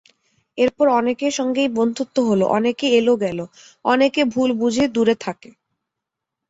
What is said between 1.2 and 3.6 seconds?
সঙ্গেই বন্ধুত্ব হলো, অনেকে এল-গেল,